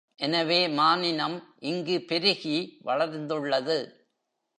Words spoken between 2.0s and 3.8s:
பெருகி வளர்ந்துள்ளது.